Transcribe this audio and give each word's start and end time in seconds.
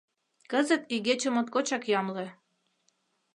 Кызыт 0.51 0.83
игече 0.95 1.29
моткочак 1.31 1.83
ямле. 1.99 2.25